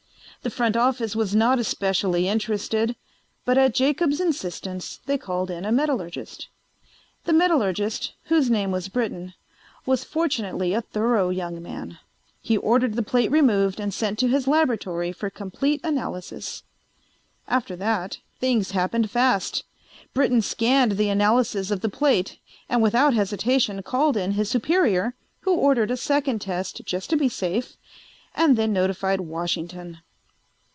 [0.43, 2.95] The front office was not especially interested,
[3.45, 6.47] but at Jacobs' insistence they called in a metallurgist.
[7.25, 9.35] The metallurgist, whose name was Britton,
[9.85, 11.99] was fortunately a thorough young man.
[12.41, 16.63] He ordered the plate removed and sent to his laboratory for complete analysis.
[17.47, 19.63] After that things happened fast.
[20.11, 25.53] Britton scanned the analysis of the plate and without hesitation called in his superior who
[25.53, 27.77] ordered a second test just to be safe,
[28.35, 29.99] and then notified Washington.